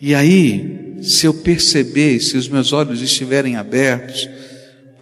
[0.00, 4.28] E aí, se eu perceber, se os meus olhos estiverem abertos,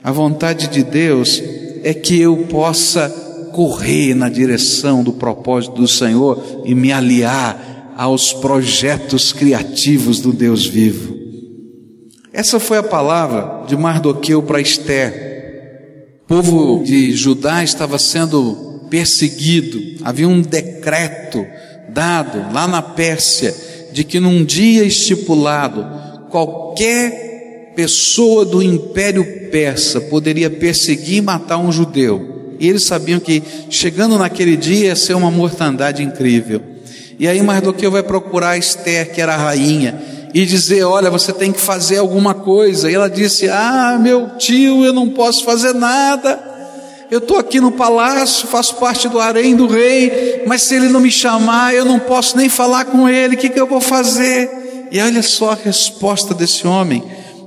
[0.02, 1.40] a vontade de Deus
[1.84, 3.08] é que eu possa
[3.52, 10.66] correr na direção do propósito do Senhor e me aliar aos projetos criativos do Deus
[10.66, 11.16] vivo.
[12.32, 16.18] Essa foi a palavra de Mardoqueu para Esther.
[16.24, 21.44] O povo de Judá estava sendo perseguido, havia um decreto
[21.88, 23.54] dado lá na Pérsia
[23.92, 25.86] de que num dia estipulado
[26.28, 32.54] qualquer pessoa do Império Persa poderia perseguir e matar um judeu.
[32.60, 36.75] E eles sabiam que chegando naquele dia ia ser uma mortandade incrível.
[37.18, 40.00] E aí Mardoqueu vai procurar Esther, que era a rainha,
[40.34, 42.90] e dizer: Olha, você tem que fazer alguma coisa.
[42.90, 46.54] E ela disse: Ah, meu tio, eu não posso fazer nada.
[47.10, 50.98] Eu estou aqui no palácio, faço parte do harém do rei, mas se ele não
[50.98, 54.88] me chamar, eu não posso nem falar com ele, o que, que eu vou fazer?
[54.90, 57.04] E olha só a resposta desse homem.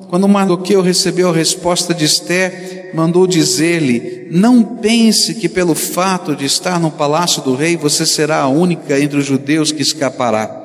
[0.09, 6.45] Quando Mardoqueu recebeu a resposta de Esther, mandou dizer-lhe: Não pense que pelo fato de
[6.45, 10.59] estar no palácio do rei, você será a única entre os judeus que escapará.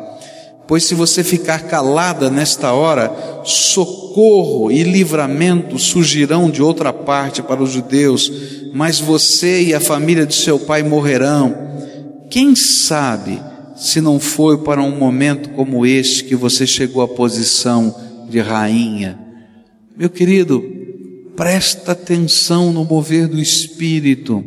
[0.67, 7.63] Pois se você ficar calada nesta hora, socorro e livramento surgirão de outra parte para
[7.63, 8.33] os judeus,
[8.73, 11.55] mas você e a família de seu pai morrerão.
[12.31, 13.41] Quem sabe
[13.77, 17.95] se não foi para um momento como este que você chegou à posição
[18.29, 19.19] de rainha?
[19.97, 20.65] Meu querido,
[21.37, 24.45] presta atenção no mover do Espírito,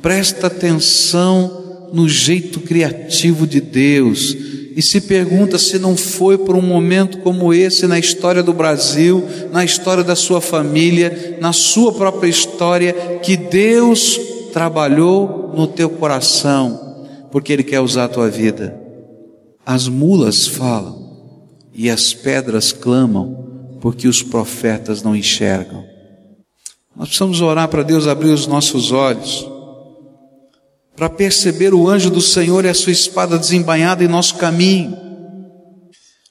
[0.00, 4.36] presta atenção no jeito criativo de Deus
[4.74, 9.22] e se pergunta se não foi por um momento como esse na história do Brasil,
[9.52, 14.18] na história da sua família, na sua própria história, que Deus
[14.52, 18.80] trabalhou no teu coração, porque Ele quer usar a tua vida.
[19.64, 21.02] As mulas falam
[21.74, 25.91] e as pedras clamam, porque os profetas não enxergam.
[26.96, 29.52] Nós precisamos orar para Deus abrir os nossos olhos
[30.96, 34.96] para perceber o anjo do Senhor e a sua espada desembainhada em nosso caminho.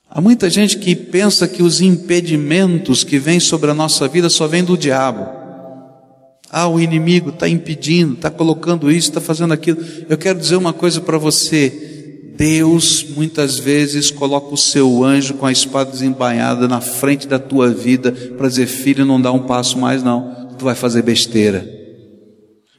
[0.09, 4.47] Há muita gente que pensa que os impedimentos que vêm sobre a nossa vida só
[4.47, 5.25] vêm do diabo.
[6.49, 9.79] Ah, o inimigo está impedindo, está colocando isso, está fazendo aquilo.
[10.09, 11.89] Eu quero dizer uma coisa para você.
[12.37, 17.69] Deus muitas vezes coloca o seu anjo com a espada desembainhada na frente da tua
[17.69, 20.40] vida para dizer: filho, não dá um passo mais, não.
[20.61, 21.67] Tu vai fazer besteira.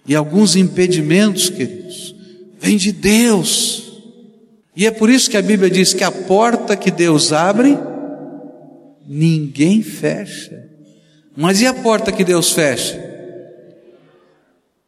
[0.06, 2.14] E alguns impedimentos, queridos,
[2.60, 4.00] vêm de Deus.
[4.76, 7.76] E é por isso que a Bíblia diz que a porta que Deus abre,
[9.04, 10.64] ninguém fecha.
[11.36, 13.02] Mas e a porta que Deus fecha?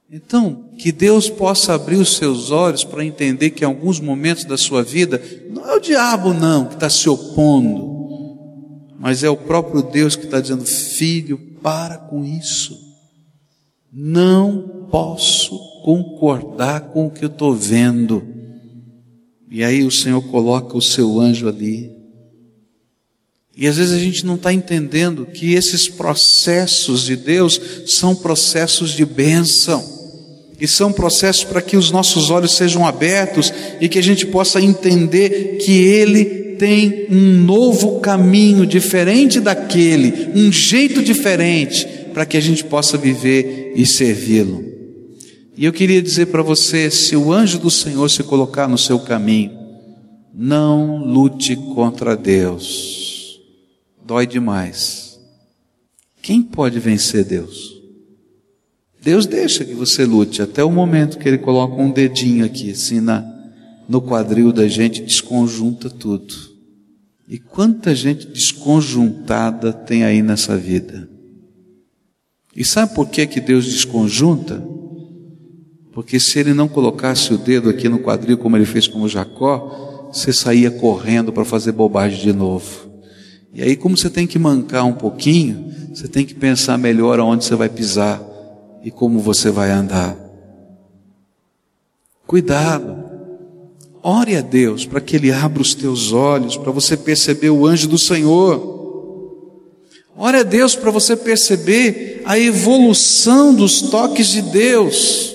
[0.09, 4.57] Então, que Deus possa abrir os seus olhos para entender que em alguns momentos da
[4.57, 7.93] sua vida, não é o diabo não que está se opondo,
[9.01, 12.84] mas é o próprio Deus que está dizendo, filho, para com isso.
[13.97, 18.27] Não posso concordar com o que eu estou vendo.
[19.49, 21.93] E aí o Senhor coloca o seu anjo ali.
[23.57, 28.91] E às vezes a gente não está entendendo que esses processos de Deus são processos
[28.91, 29.85] de bênção.
[30.59, 34.61] E são processos para que os nossos olhos sejam abertos e que a gente possa
[34.61, 42.41] entender que Ele tem um novo caminho diferente daquele, um jeito diferente, para que a
[42.41, 44.65] gente possa viver e servi-lo.
[45.57, 48.99] E eu queria dizer para você: se o anjo do Senhor se colocar no seu
[48.99, 49.53] caminho,
[50.33, 53.41] não lute contra Deus.
[54.05, 55.19] Dói demais.
[56.21, 57.75] Quem pode vencer Deus?
[59.01, 63.01] Deus deixa que você lute até o momento que Ele coloca um dedinho aqui, assim,
[63.01, 63.23] na,
[63.89, 66.35] no quadril da gente, desconjunta tudo.
[67.29, 71.09] E quanta gente desconjuntada tem aí nessa vida?
[72.57, 74.63] E sabe por que, que Deus desconjunta?
[75.93, 79.09] Porque se ele não colocasse o dedo aqui no quadril, como ele fez com o
[79.09, 82.91] Jacó, você saía correndo para fazer bobagem de novo.
[83.53, 87.45] E aí, como você tem que mancar um pouquinho, você tem que pensar melhor aonde
[87.45, 88.21] você vai pisar
[88.83, 90.17] e como você vai andar.
[92.27, 93.05] Cuidado.
[94.03, 97.89] Ore a Deus para que Ele abra os teus olhos, para você perceber o anjo
[97.89, 98.75] do Senhor.
[100.17, 105.35] Ore a Deus para você perceber a evolução dos toques de Deus.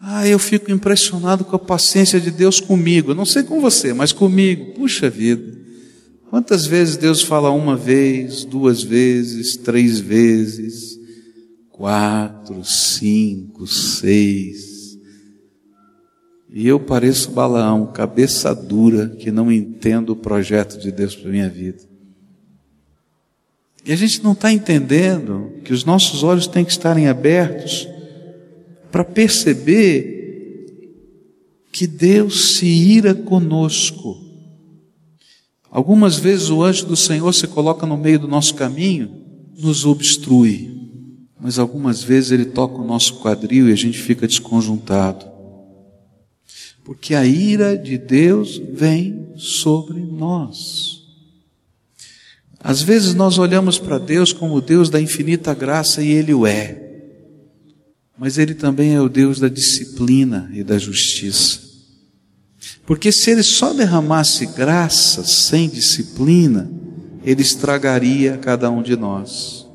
[0.00, 3.14] Ah, eu fico impressionado com a paciência de Deus comigo.
[3.14, 4.72] não sei com você, mas comigo.
[4.74, 5.58] Puxa vida.
[6.30, 10.96] Quantas vezes Deus fala uma vez, duas vezes, três vezes,
[11.68, 14.96] quatro, cinco, seis.
[16.48, 21.48] E eu pareço Balaão, cabeça dura, que não entendo o projeto de Deus para minha
[21.48, 21.89] vida.
[23.84, 27.88] E a gente não está entendendo que os nossos olhos têm que estarem abertos
[28.90, 30.20] para perceber
[31.72, 34.18] que Deus se ira conosco.
[35.70, 39.10] Algumas vezes o anjo do Senhor se coloca no meio do nosso caminho,
[39.56, 40.76] nos obstrui,
[41.40, 45.30] mas algumas vezes ele toca o nosso quadril e a gente fica desconjuntado.
[46.84, 50.99] Porque a ira de Deus vem sobre nós.
[52.62, 56.78] Às vezes nós olhamos para Deus como Deus da infinita graça e Ele o é.
[58.18, 61.60] Mas Ele também é o Deus da disciplina e da justiça.
[62.84, 66.70] Porque se Ele só derramasse graça sem disciplina,
[67.24, 69.66] Ele estragaria cada um de nós.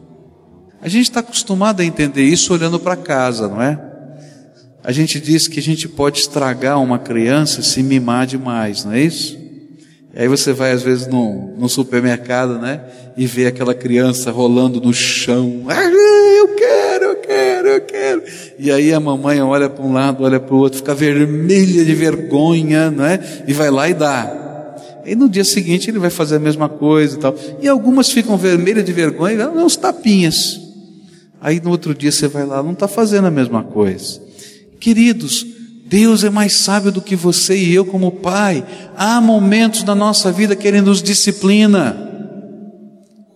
[0.80, 3.82] A gente está acostumado a entender isso olhando para casa, não é?
[4.84, 9.02] A gente diz que a gente pode estragar uma criança se mimar demais, não é
[9.02, 9.45] isso?
[10.16, 12.80] E aí você vai às vezes no, no supermercado, né?
[13.18, 15.64] E vê aquela criança rolando no chão.
[15.68, 18.24] Ah, eu quero, eu quero, eu quero.
[18.58, 21.94] E aí a mamãe olha para um lado, olha para o outro, fica vermelha de
[21.94, 23.20] vergonha, né?
[23.46, 24.42] E vai lá e dá.
[25.06, 27.36] E no dia seguinte ele vai fazer a mesma coisa e tal.
[27.62, 30.62] E algumas ficam vermelhas de vergonha e uns tapinhas.
[31.42, 34.22] Aí no outro dia você vai lá, não está fazendo a mesma coisa.
[34.80, 35.46] Queridos,
[35.88, 38.66] Deus é mais sábio do que você e eu, como pai.
[38.98, 41.96] Há momentos na nossa vida que Ele nos disciplina.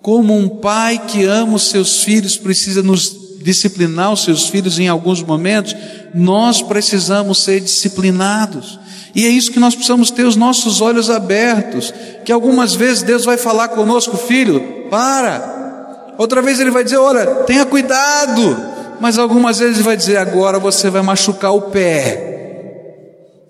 [0.01, 4.87] Como um pai que ama os seus filhos precisa nos disciplinar os seus filhos em
[4.87, 5.75] alguns momentos,
[6.13, 8.79] nós precisamos ser disciplinados.
[9.13, 11.93] E é isso que nós precisamos ter os nossos olhos abertos.
[12.25, 16.15] Que algumas vezes Deus vai falar conosco, filho, para.
[16.17, 18.57] Outra vez Ele vai dizer, olha, tenha cuidado.
[18.99, 22.28] Mas algumas vezes Ele vai dizer, agora você vai machucar o pé.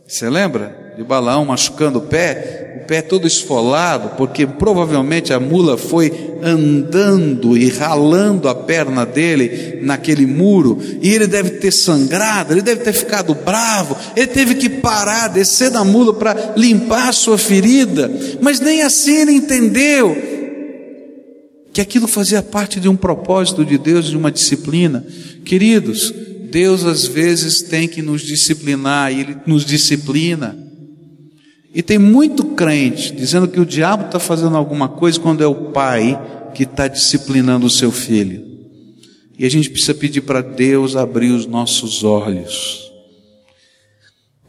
[0.10, 2.82] Você lembra de Balaão machucando o pé?
[2.82, 9.82] O pé todo esfolado, porque provavelmente a mula foi andando e ralando a perna dele
[9.84, 14.68] naquele muro, e ele deve ter sangrado, ele deve ter ficado bravo, ele teve que
[14.68, 20.18] parar, descer da mula para limpar a sua ferida, mas nem assim ele entendeu
[21.72, 25.05] que aquilo fazia parte de um propósito de Deus, de uma disciplina.
[25.45, 26.12] Queridos,
[26.50, 30.58] Deus às vezes tem que nos disciplinar e Ele nos disciplina.
[31.74, 35.72] E tem muito crente dizendo que o diabo está fazendo alguma coisa quando é o
[35.72, 36.20] pai
[36.54, 38.43] que está disciplinando o seu filho.
[39.38, 42.91] E a gente precisa pedir para Deus abrir os nossos olhos.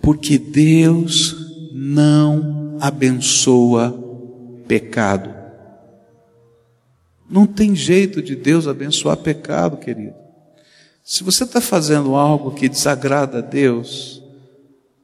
[0.00, 1.36] Porque Deus
[1.72, 3.92] não abençoa
[4.66, 5.32] pecado.
[7.30, 10.19] Não tem jeito de Deus abençoar pecado, querido.
[11.10, 14.22] Se você está fazendo algo que desagrada a Deus,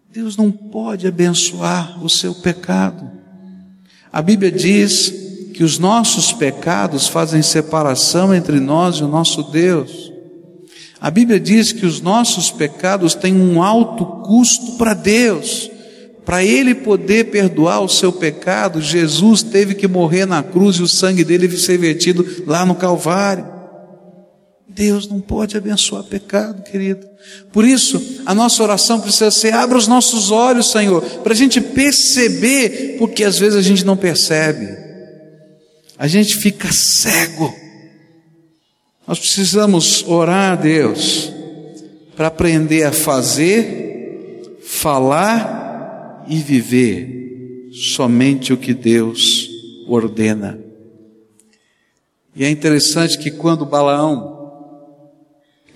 [0.08, 3.10] Deus não pode abençoar o seu pecado.
[4.12, 5.12] A Bíblia diz
[5.52, 10.12] que os nossos pecados fazem separação entre nós e o nosso Deus.
[11.00, 15.68] A Bíblia diz que os nossos pecados têm um alto custo para Deus.
[16.24, 20.88] Para Ele poder perdoar o seu pecado, Jesus teve que morrer na cruz e o
[20.88, 23.55] sangue dele ser vertido lá no Calvário.
[24.76, 27.08] Deus não pode abençoar pecado, querido.
[27.50, 31.62] Por isso, a nossa oração precisa ser: abra os nossos olhos, Senhor, para a gente
[31.62, 34.68] perceber, porque às vezes a gente não percebe,
[35.96, 37.52] a gente fica cego.
[39.08, 41.32] Nós precisamos orar a Deus
[42.14, 49.48] para aprender a fazer, falar e viver somente o que Deus
[49.88, 50.58] ordena.
[52.34, 54.35] E é interessante que quando Balaão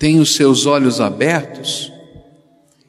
[0.01, 1.93] tem os seus olhos abertos,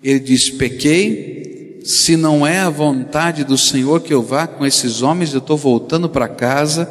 [0.03, 5.03] ele diz: Pequei, se não é a vontade do Senhor que eu vá com esses
[5.03, 6.89] homens, eu estou voltando para casa.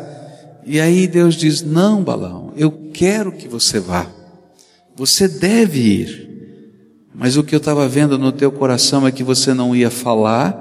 [0.63, 4.05] E aí Deus diz: Não, Balão, eu quero que você vá,
[4.95, 6.30] você deve ir.
[7.15, 10.55] Mas o que eu estava vendo no teu coração é que você não ia falar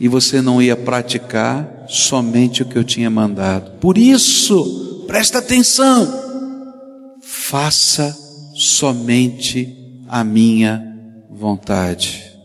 [0.00, 3.72] e você não ia praticar somente o que eu tinha mandado.
[3.72, 8.26] Por isso, presta atenção, faça
[8.58, 10.84] somente a minha
[11.30, 12.36] vontade.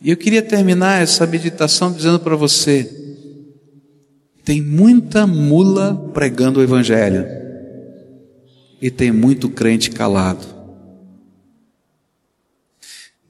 [0.00, 2.90] E eu queria terminar essa meditação dizendo para você:
[4.42, 7.26] tem muita mula pregando o Evangelho,
[8.80, 10.54] e tem muito crente calado.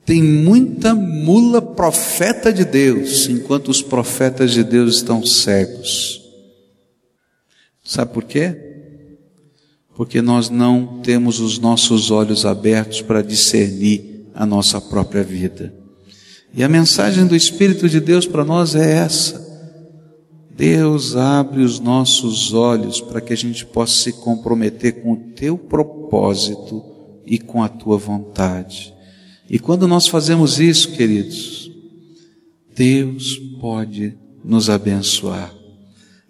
[0.07, 6.23] Tem muita mula profeta de Deus, enquanto os profetas de Deus estão cegos.
[7.83, 8.64] Sabe por quê?
[9.95, 15.75] Porque nós não temos os nossos olhos abertos para discernir a nossa própria vida.
[16.53, 19.43] E a mensagem do Espírito de Deus para nós é essa.
[20.57, 25.59] Deus abre os nossos olhos para que a gente possa se comprometer com o teu
[25.59, 26.83] propósito
[27.27, 28.95] e com a tua vontade.
[29.51, 31.71] E quando nós fazemos isso, queridos,
[32.75, 35.64] Deus pode nos abençoar.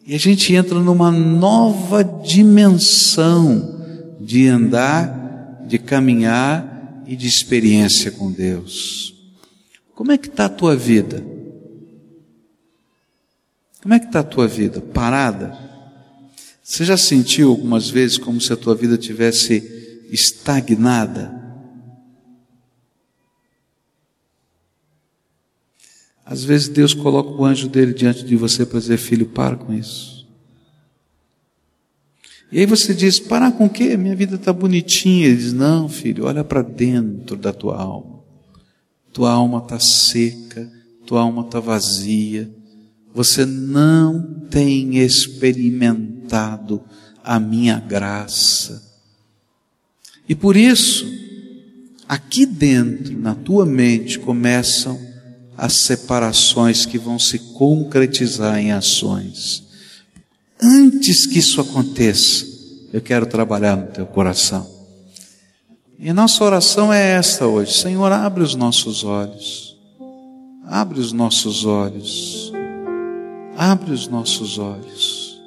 [0.07, 3.81] E a gente entra numa nova dimensão
[4.21, 9.15] de andar, de caminhar e de experiência com Deus.
[9.95, 11.25] Como é que está a tua vida?
[13.83, 14.81] Como é que está a tua vida?
[14.81, 15.57] Parada?
[16.63, 21.34] Você já sentiu algumas vezes como se a tua vida tivesse estagnada?
[26.25, 29.73] Às vezes Deus coloca o anjo dele diante de você para dizer, filho, para com
[29.73, 30.27] isso.
[32.51, 33.97] E aí você diz, parar com o quê?
[33.97, 35.27] Minha vida está bonitinha.
[35.27, 38.21] Ele diz, não, filho, olha para dentro da tua alma.
[39.13, 40.71] Tua alma está seca,
[41.05, 42.51] tua alma está vazia.
[43.13, 46.83] Você não tem experimentado
[47.23, 48.83] a minha graça.
[50.29, 51.07] E por isso,
[52.09, 54.99] aqui dentro, na tua mente, começam
[55.57, 59.63] as separações que vão se concretizar em ações.
[60.61, 62.47] Antes que isso aconteça,
[62.93, 64.67] eu quero trabalhar no teu coração.
[65.99, 69.77] E nossa oração é esta hoje: Senhor, abre os nossos olhos,
[70.67, 72.53] abre os nossos olhos,
[73.57, 75.41] abre os nossos olhos.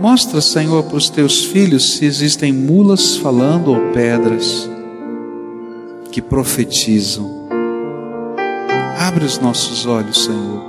[0.00, 4.68] Mostra, Senhor, para os teus filhos se existem mulas falando ou pedras
[6.12, 7.37] que profetizam
[9.08, 10.64] Abre os nossos olhos, Senhor.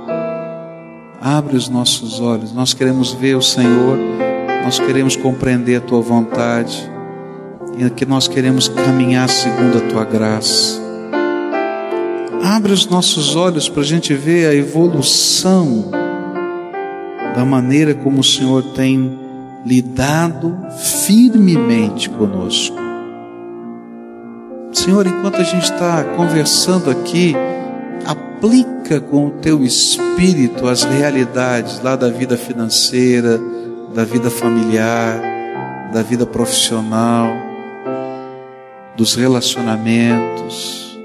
[1.20, 2.54] Abre os nossos olhos.
[2.54, 3.98] Nós queremos ver o Senhor,
[4.64, 6.90] nós queremos compreender a tua vontade
[7.76, 10.80] e que nós queremos caminhar segundo a tua graça.
[12.42, 15.90] Abre os nossos olhos para a gente ver a evolução
[17.36, 19.18] da maneira como o Senhor tem
[19.66, 20.56] lidado
[21.04, 22.78] firmemente conosco.
[24.72, 27.36] Senhor, enquanto a gente está conversando aqui,
[28.40, 33.38] aplica com o teu espírito as realidades lá da vida financeira,
[33.94, 35.20] da vida familiar,
[35.92, 37.30] da vida profissional,
[38.96, 40.98] dos relacionamentos,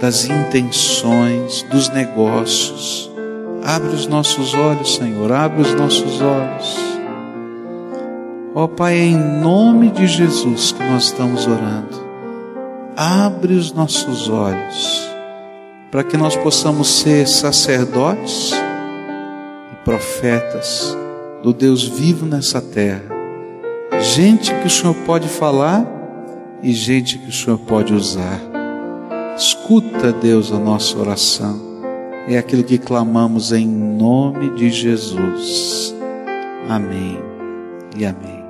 [0.00, 3.12] das intenções, dos negócios.
[3.62, 6.78] Abre os nossos olhos, Senhor, abre os nossos olhos.
[8.54, 12.00] Ó oh, Pai, é em nome de Jesus que nós estamos orando.
[12.96, 15.11] Abre os nossos olhos
[15.92, 18.50] para que nós possamos ser sacerdotes
[19.70, 20.96] e profetas
[21.42, 23.04] do Deus vivo nessa terra.
[24.00, 25.86] Gente que o Senhor pode falar
[26.62, 28.40] e gente que o Senhor pode usar.
[29.36, 31.60] Escuta, Deus, a nossa oração.
[32.26, 35.94] É aquilo que clamamos em nome de Jesus.
[36.70, 37.18] Amém
[37.94, 38.41] e amém.